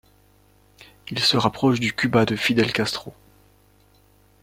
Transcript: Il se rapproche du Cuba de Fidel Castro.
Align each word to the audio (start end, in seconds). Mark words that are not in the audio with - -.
Il 1.09 1.19
se 1.19 1.37
rapproche 1.37 1.79
du 1.79 1.93
Cuba 1.93 2.25
de 2.25 2.35
Fidel 2.35 2.73
Castro. 2.73 3.13